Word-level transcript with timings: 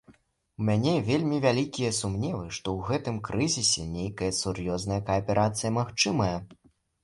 У 0.61 0.63
мяне 0.69 0.93
вельмі 1.09 1.37
вялікія 1.43 1.91
сумневы, 1.97 2.47
што 2.59 2.67
ў 2.77 2.89
гэтым 2.89 3.21
крызісе 3.29 3.87
нейкая 3.93 4.33
сур'ёзная 4.41 5.01
кааперацыя 5.11 5.77
магчымая. 5.81 6.35